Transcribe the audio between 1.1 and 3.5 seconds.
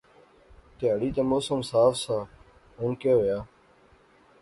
تے موسم صاف سا ہُن کہہ ہویا